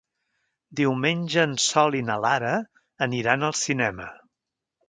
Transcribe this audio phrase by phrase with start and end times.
[0.79, 2.57] Diumenge en Sol i na Lara
[3.09, 4.13] aniran al cinema.